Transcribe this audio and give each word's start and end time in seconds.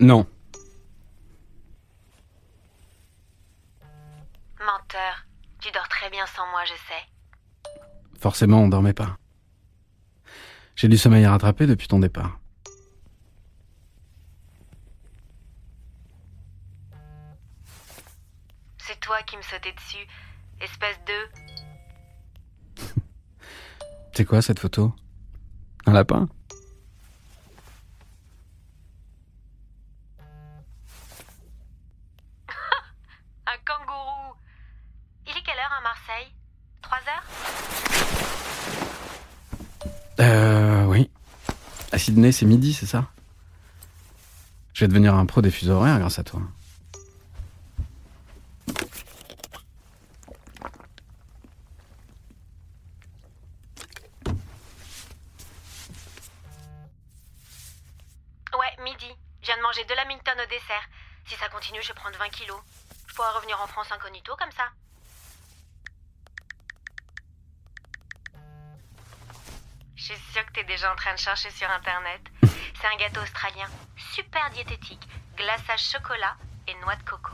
Non. 0.00 0.26
Menteur. 4.60 5.26
Tu 5.60 5.70
dors 5.72 5.88
très 5.88 6.08
bien 6.10 6.24
sans 6.26 6.46
moi, 6.50 6.64
je 6.64 6.74
sais. 6.74 7.04
Forcément, 8.20 8.60
on 8.62 8.68
dormait 8.68 8.92
pas. 8.92 9.16
J'ai 10.76 10.88
du 10.88 10.96
sommeil 10.96 11.24
à 11.24 11.32
rattraper 11.32 11.66
depuis 11.66 11.88
ton 11.88 11.98
départ. 11.98 12.38
C'est 18.78 19.00
toi 19.00 19.20
qui 19.22 19.36
me 19.36 19.42
sautais 19.42 19.72
dessus, 19.72 20.06
espèce 20.60 20.98
de... 21.06 21.12
C'est 24.14 24.24
quoi 24.24 24.40
cette 24.40 24.60
photo? 24.60 24.94
Un 25.86 25.92
lapin 25.92 26.28
Un 32.48 33.58
kangourou. 33.66 34.34
Il 35.26 35.36
est 35.36 35.42
quelle 35.42 35.58
heure 35.58 35.72
à 35.72 35.77
Marseille 35.88 36.30
Trois 36.82 36.98
heures 36.98 37.24
Euh, 40.20 40.84
oui. 40.84 41.10
À 41.92 41.98
Sydney, 41.98 42.30
c'est 42.32 42.44
midi, 42.44 42.74
c'est 42.74 42.84
ça? 42.86 43.06
Je 44.74 44.84
vais 44.84 44.88
devenir 44.88 45.14
un 45.14 45.24
pro 45.24 45.40
des 45.40 45.50
fuseaux 45.50 45.72
horaires 45.74 45.98
grâce 45.98 46.18
à 46.18 46.24
toi. 46.24 46.40
Ouais, 58.58 58.82
midi. 58.84 59.06
Je 59.40 59.46
viens 59.46 59.56
de 59.56 59.62
manger 59.62 59.84
de 59.84 59.94
la 59.94 60.04
Minton 60.04 60.32
au 60.42 60.46
dessert. 60.48 60.88
Si 61.26 61.34
ça 61.36 61.48
continue, 61.48 61.82
je 61.82 61.88
vais 61.88 61.94
prendre 61.94 62.18
20 62.18 62.28
kilos. 62.30 62.60
Je 63.06 63.14
pourrais 63.14 63.30
revenir 63.36 63.60
en 63.60 63.66
France 63.66 63.90
incognito 63.92 64.34
comme 64.36 64.50
ça. 64.52 64.64
Je 70.08 70.14
suis 70.14 70.32
sûre 70.32 70.46
que 70.46 70.52
t'es 70.52 70.64
déjà 70.64 70.90
en 70.90 70.96
train 70.96 71.12
de 71.12 71.18
chercher 71.18 71.50
sur 71.50 71.70
internet. 71.70 72.22
C'est 72.42 72.86
un 72.86 72.96
gâteau 72.96 73.20
australien, 73.20 73.68
super 74.14 74.48
diététique, 74.52 75.06
glaçage 75.36 75.90
chocolat 75.90 76.34
et 76.66 76.74
noix 76.76 76.96
de 76.96 77.02
coco. 77.02 77.32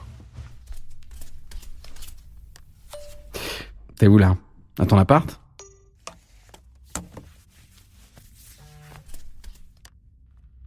T'es 3.96 4.08
où 4.08 4.18
là? 4.18 4.36
À 4.76 4.86
ton 4.86 4.98
appart? 4.98 5.40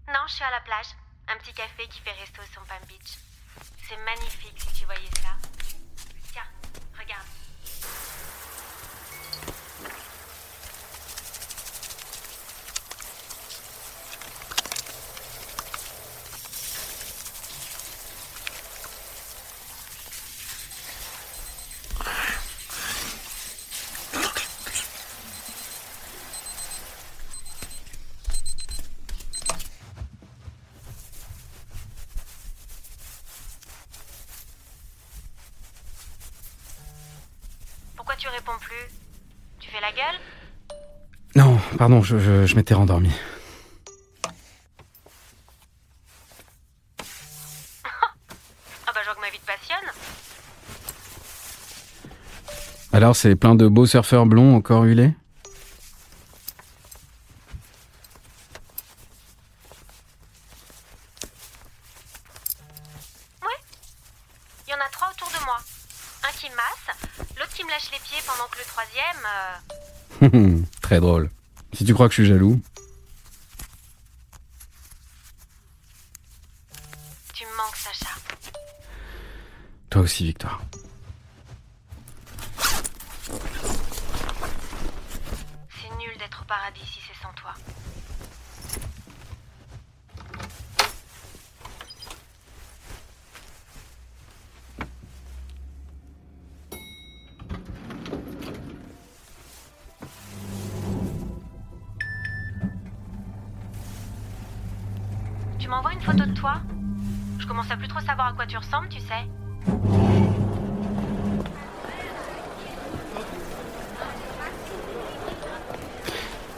Non, 0.08 0.23
je 0.27 0.33
suis 0.33 0.45
à 0.45 0.52
la 0.52 0.61
plage. 0.61 0.88
Un 1.27 1.38
petit 1.39 1.52
café 1.52 1.89
qui 1.89 1.99
fait 1.99 2.11
resto 2.11 2.42
sur 2.53 2.61
Palm 2.64 2.86
Beach. 2.88 3.17
C'est 3.86 3.97
magnifique 4.05 4.61
si 4.61 4.80
tu 4.80 4.86
voyais 4.86 5.09
ça. 5.21 5.36
Tiens, 6.31 6.47
regarde. 6.97 7.27
Tu 38.27 38.33
réponds 38.36 38.58
plus 38.60 38.76
Tu 39.60 39.70
fais 39.70 39.80
la 39.82 39.92
gueule? 39.92 40.20
Non, 41.36 41.58
pardon, 41.77 42.02
je, 42.02 42.17
je, 42.17 42.45
je 42.45 42.55
m'étais 42.55 42.73
rendormi. 42.73 43.11
Ah 48.89 48.92
bah 48.93 49.02
je 49.02 49.05
vois 49.05 49.16
que 49.16 49.21
ma 49.21 49.30
vie 49.30 49.39
te 49.39 49.45
passionne. 49.45 49.92
Alors, 52.93 53.16
c'est 53.16 53.36
plein 53.36 53.54
de 53.55 53.67
beaux 53.67 53.86
surfeurs 53.86 54.26
blonds 54.26 54.55
encore 54.55 54.83
huilés 54.83 55.14
Il 64.67 64.71
y 64.71 64.73
en 64.73 64.80
a 64.80 64.89
trois 64.92 65.10
autour 65.11 65.30
de 65.30 65.45
moi. 65.45 65.58
Un 66.23 66.32
qui 66.33 66.49
me 66.49 66.55
masse, 66.55 66.98
l'autre 67.37 67.54
qui 67.54 67.64
me 67.64 67.70
lâche 67.70 67.89
les 67.92 67.99
pieds 67.99 68.21
pendant 68.26 68.48
que 68.49 68.58
le 68.58 68.66
troisième... 68.66 69.23
euh, 69.26 69.58
Très 70.82 71.00
drôle. 71.00 71.30
Si 71.73 71.86
tu 71.86 71.94
crois 71.94 72.08
que 72.08 72.16
je 72.16 72.22
suis 72.23 72.30
jaloux, 72.32 72.60
Tu 77.33 77.44
me 77.45 77.58
manques, 77.58 77.76
Sacha. 77.76 78.10
toi 79.89 80.02
aussi, 80.02 80.26
Victoire. 80.26 80.61
C'est 85.70 85.89
nul 85.98 86.17
d'être 86.17 86.42
au 86.42 86.45
paradis 86.45 86.80
si 86.86 86.99
c'est 87.08 87.22
sans 87.22 87.34
toi. 87.34 87.54
Tu 105.67 105.72
m'envoies 105.72 105.92
une 105.92 106.00
photo 106.00 106.23
de 106.23 106.32
toi 106.32 106.61
Je 107.39 107.45
commence 107.45 107.70
à 107.70 107.76
plus 107.76 107.89
trop 107.89 108.00
savoir 108.00 108.28
à 108.28 108.32
quoi 108.32 108.45
tu 108.45 108.55
ressembles, 108.55 108.88
tu 108.88 109.02
sais. 109.02 109.28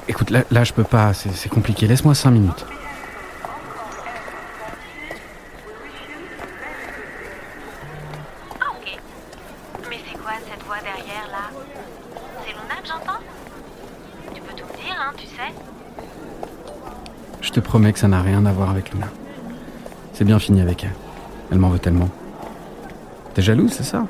Écoute, 0.07 0.29
là, 0.29 0.43
là 0.51 0.63
je 0.63 0.73
peux 0.73 0.83
pas, 0.83 1.15
c'est 1.15 1.49
compliqué. 1.49 1.87
Laisse-moi 1.87 2.13
cinq 2.13 2.29
minutes. 2.29 2.67
Ah, 8.61 8.73
ok. 8.77 8.99
Mais 9.89 9.99
c'est 10.07 10.19
quoi 10.19 10.33
cette 10.47 10.63
voix 10.65 10.81
derrière 10.81 11.27
là? 11.31 11.49
C'est 12.45 12.51
Luna 12.51 12.75
que 12.79 12.87
j'entends? 12.87 13.19
Tu 14.35 14.41
peux 14.41 14.53
tout 14.53 14.67
me 14.67 14.77
dire, 14.77 14.95
hein, 14.99 15.13
tu 15.17 15.25
sais 15.25 15.51
Je 17.49 17.53
te 17.55 17.59
promets 17.61 17.91
que 17.91 17.97
ça 17.97 18.07
n'a 18.07 18.21
rien 18.21 18.45
à 18.45 18.51
voir 18.51 18.69
avec 18.69 18.93
Luna. 18.93 19.07
C'est 20.13 20.23
bien 20.23 20.37
fini 20.37 20.61
avec 20.61 20.83
elle. 20.83 20.93
Elle 21.51 21.57
m'en 21.57 21.69
veut 21.69 21.79
tellement. 21.79 22.07
T'es 23.33 23.41
jalouse, 23.41 23.71
c'est 23.71 23.81
ça? 23.81 24.05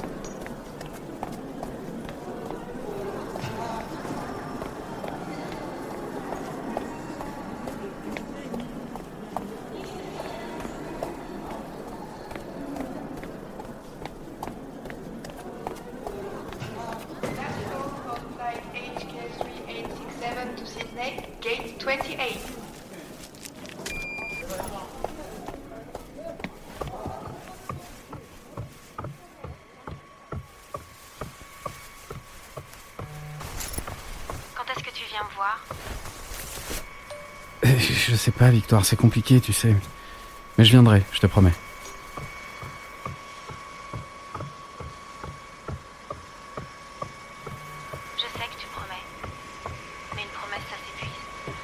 Euh, 37.65 37.67
Je 37.79 38.15
sais 38.15 38.31
pas, 38.31 38.49
Victoire, 38.49 38.85
c'est 38.85 38.95
compliqué, 38.95 39.39
tu 39.41 39.53
sais. 39.53 39.75
Mais 40.57 40.65
je 40.65 40.71
viendrai, 40.71 41.03
je 41.11 41.19
te 41.19 41.27
promets. 41.27 41.53
Je 48.17 48.21
sais 48.21 48.47
que 48.47 48.59
tu 48.59 48.67
promets. 48.67 49.03
Mais 50.15 50.23
une 50.23 50.29
promesse, 50.29 50.63
ça 50.69 50.75
s'épuise. 50.85 51.55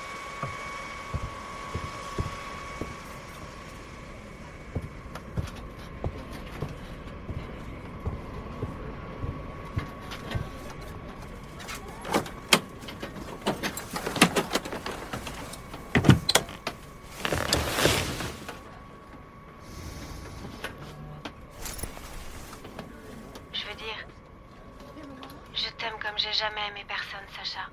Je 25.54 25.69
t'aime 25.78 25.94
comme 26.01 26.18
j'ai 26.18 26.33
jamais 26.33 26.68
aimé 26.69 26.86
personne, 26.88 27.25
Sacha. 27.36 27.68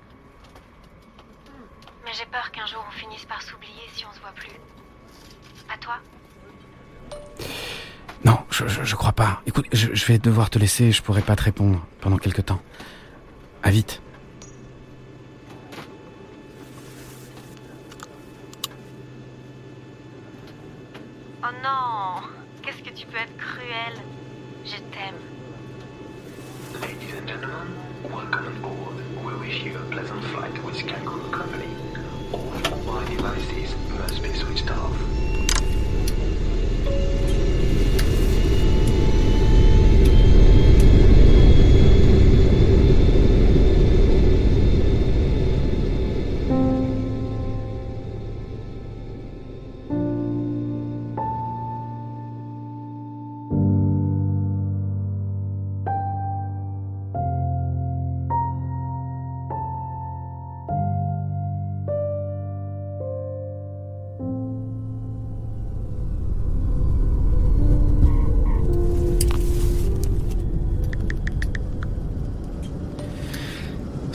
Mais 2.05 2.11
j'ai 2.13 2.25
peur 2.25 2.41
qu'un 2.53 2.65
jour 2.67 2.85
on 2.87 2.91
finisse 2.91 3.25
par 3.25 3.41
s'oublier 3.41 3.83
si 3.93 4.05
on 4.05 4.13
se 4.13 4.19
voit 4.19 4.31
plus. 4.31 4.51
À 5.73 5.77
toi 5.77 5.95
Non, 8.23 8.37
je, 8.49 8.67
je, 8.67 8.83
je 8.83 8.95
crois 8.95 9.11
pas. 9.11 9.41
Écoute, 9.45 9.65
je, 9.73 9.93
je 9.93 10.05
vais 10.05 10.19
devoir 10.19 10.49
te 10.49 10.59
laisser, 10.59 10.91
je 10.91 11.01
pourrai 11.01 11.21
pas 11.21 11.35
te 11.35 11.43
répondre 11.43 11.85
pendant 11.99 12.17
quelque 12.17 12.41
temps. 12.41 12.61
À 13.63 13.71
vite. 13.71 14.01
Oh 21.43 21.47
non 21.63 22.21
Qu'est-ce 22.61 22.81
que 22.83 22.95
tu 22.95 23.05
peux 23.07 23.17
être 23.17 23.35
cruel 23.37 23.93
Je 24.63 24.77
t'aime. 24.91 25.19
Ladies 26.81 27.13
and 27.19 27.27
gentlemen, 27.27 27.67
welcome 28.03 28.47
on 28.47 28.61
board. 28.61 28.95
We 29.25 29.33
wish 29.39 29.63
you 29.63 29.75
a 29.77 29.81
pleasant 29.91 30.23
flight 30.33 30.63
with 30.63 30.85
Kangaroo 30.87 31.29
Company. 31.31 31.92
All 32.33 32.39
mobile 32.39 33.05
devices 33.05 33.75
must 33.89 34.23
be 34.23 34.33
switched 34.33 34.71
off. 34.71 35.32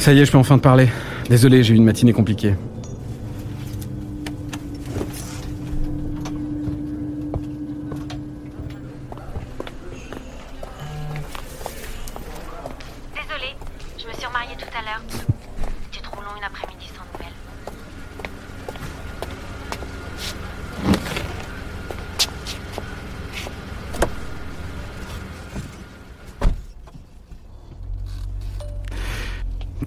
Ça 0.09 0.15
y 0.15 0.21
est, 0.21 0.25
je 0.25 0.33
peux 0.33 0.39
enfin 0.39 0.57
te 0.57 0.63
parler. 0.63 0.89
Désolé, 1.29 1.63
j'ai 1.63 1.75
eu 1.75 1.77
une 1.77 1.85
matinée 1.85 2.15
compliquée. 2.15 2.55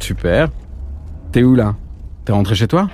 Super. 0.01 0.49
T'es 1.31 1.43
où 1.43 1.55
là? 1.55 1.75
T'es 2.25 2.33
rentré 2.33 2.53
chez 2.55 2.67
toi? 2.67 2.89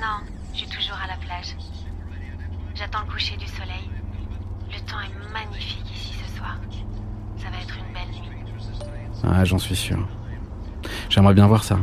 Non, 0.00 0.18
je 0.52 0.58
suis 0.58 0.66
toujours 0.68 0.98
à 1.02 1.06
la 1.06 1.16
plage. 1.16 1.56
J'attends 2.74 3.00
le 3.06 3.12
coucher 3.12 3.36
du 3.36 3.46
soleil. 3.46 3.88
Le 4.70 4.80
temps 4.80 5.00
est 5.00 5.32
magnifique 5.32 5.90
ici 5.90 6.12
ce 6.12 6.36
soir. 6.36 6.58
Ça 7.38 7.48
va 7.48 7.56
être 7.62 7.76
une 7.78 7.92
belle 7.94 8.10
nuit. 8.20 8.28
Ah, 9.24 9.44
j'en 9.44 9.58
suis 9.58 9.76
sûr. 9.76 10.06
J'aimerais 11.08 11.34
bien 11.34 11.46
voir 11.46 11.64
ça. 11.64 11.78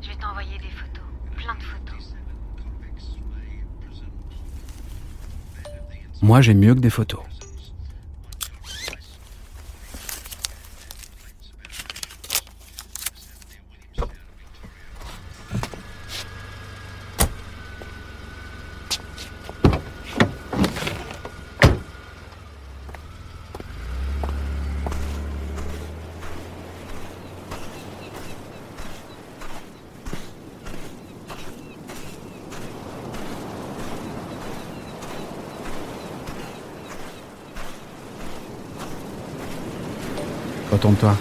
Je 0.00 0.08
vais 0.08 0.16
t'envoyer 0.16 0.58
des 0.58 0.70
photos, 0.70 1.04
plein 1.36 1.54
de 1.54 1.62
photos. 1.62 2.14
Moi, 6.22 6.40
j'ai 6.40 6.54
mieux 6.54 6.76
que 6.76 6.80
des 6.80 6.88
photos. 6.88 7.18
Retourne-toi. 40.72 41.14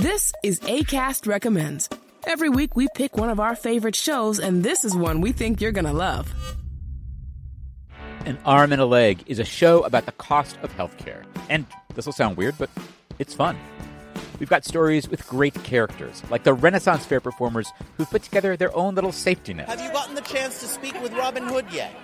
This 0.00 0.32
is 0.42 0.60
ACAST 0.60 1.26
Recommends. 1.26 1.90
Every 2.24 2.48
week 2.48 2.74
we 2.74 2.88
pick 2.94 3.18
one 3.18 3.28
of 3.28 3.38
our 3.38 3.54
favorite 3.54 3.94
shows, 3.94 4.40
and 4.40 4.64
this 4.64 4.82
is 4.82 4.96
one 4.96 5.20
we 5.20 5.32
think 5.32 5.60
you're 5.60 5.72
gonna 5.72 5.92
love. 5.92 6.32
An 8.24 8.38
Arm 8.46 8.72
and 8.72 8.80
a 8.80 8.86
Leg 8.86 9.22
is 9.26 9.38
a 9.38 9.44
show 9.44 9.82
about 9.82 10.06
the 10.06 10.12
cost 10.12 10.56
of 10.62 10.74
healthcare. 10.74 11.24
And 11.50 11.66
this 11.94 12.06
will 12.06 12.14
sound 12.14 12.38
weird, 12.38 12.54
but 12.56 12.70
it's 13.18 13.34
fun. 13.34 13.58
We've 14.38 14.48
got 14.48 14.64
stories 14.64 15.06
with 15.06 15.28
great 15.28 15.52
characters, 15.64 16.22
like 16.30 16.44
the 16.44 16.54
Renaissance 16.54 17.04
Fair 17.04 17.20
performers 17.20 17.70
who've 17.98 18.08
put 18.08 18.22
together 18.22 18.56
their 18.56 18.74
own 18.74 18.94
little 18.94 19.12
safety 19.12 19.52
net. 19.52 19.68
Have 19.68 19.82
you 19.82 19.92
gotten 19.92 20.14
the 20.14 20.22
chance 20.22 20.60
to 20.60 20.66
speak 20.66 20.98
with 21.02 21.12
Robin 21.12 21.46
Hood 21.46 21.66
yet? 21.70 21.94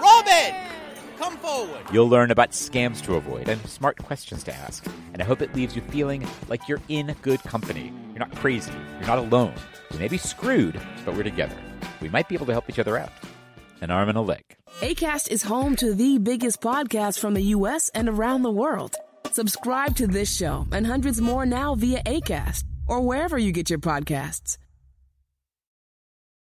Robin! 0.00 0.69
Come 1.20 1.36
forward! 1.36 1.82
You'll 1.92 2.08
learn 2.08 2.30
about 2.30 2.52
scams 2.52 3.02
to 3.02 3.16
avoid 3.16 3.46
and 3.46 3.60
smart 3.68 3.98
questions 3.98 4.42
to 4.44 4.54
ask. 4.54 4.86
And 5.12 5.20
I 5.20 5.26
hope 5.26 5.42
it 5.42 5.54
leaves 5.54 5.76
you 5.76 5.82
feeling 5.82 6.26
like 6.48 6.66
you're 6.66 6.80
in 6.88 7.14
good 7.20 7.40
company. 7.40 7.92
You're 8.08 8.20
not 8.20 8.34
crazy. 8.36 8.72
You're 8.98 9.06
not 9.06 9.18
alone. 9.18 9.52
We 9.90 9.98
may 9.98 10.08
be 10.08 10.16
screwed, 10.16 10.80
but 11.04 11.14
we're 11.14 11.22
together. 11.22 11.56
We 12.00 12.08
might 12.08 12.26
be 12.26 12.34
able 12.36 12.46
to 12.46 12.52
help 12.52 12.70
each 12.70 12.78
other 12.78 12.96
out. 12.96 13.12
An 13.82 13.90
arm 13.90 14.08
and 14.08 14.16
a 14.16 14.22
leg. 14.22 14.56
ACAST 14.80 15.30
is 15.30 15.42
home 15.42 15.76
to 15.76 15.92
the 15.92 16.16
biggest 16.16 16.62
podcasts 16.62 17.18
from 17.18 17.34
the 17.34 17.52
US 17.54 17.90
and 17.90 18.08
around 18.08 18.40
the 18.40 18.50
world. 18.50 18.96
Subscribe 19.30 19.96
to 19.96 20.06
this 20.06 20.34
show 20.34 20.66
and 20.72 20.86
hundreds 20.86 21.20
more 21.20 21.44
now 21.44 21.74
via 21.74 22.02
ACAST 22.04 22.64
or 22.86 23.02
wherever 23.02 23.36
you 23.36 23.52
get 23.52 23.68
your 23.68 23.78
podcasts. 23.78 24.56